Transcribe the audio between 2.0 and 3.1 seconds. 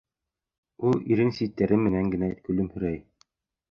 генә көлөмһөрәй.